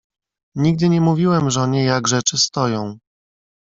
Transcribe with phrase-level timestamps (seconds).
[0.55, 2.97] "Nigdy nie mówiłem żonie jak rzeczy stoją."